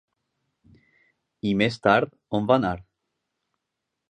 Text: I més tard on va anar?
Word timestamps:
I 1.49 1.53
més 1.63 1.79
tard 1.85 2.17
on 2.39 2.49
va 2.53 2.59
anar? 2.63 2.75